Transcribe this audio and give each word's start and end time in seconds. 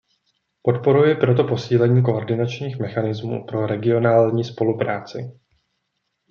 Podporuji 0.61 1.15
proto 1.15 1.43
posílení 1.43 2.03
koordinačních 2.03 2.79
mechanismů 2.79 3.45
pro 3.45 3.67
regionální 3.67 4.43
spolupráci. 4.43 5.39